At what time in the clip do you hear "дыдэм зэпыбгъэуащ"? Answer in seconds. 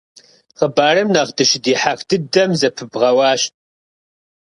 2.09-3.41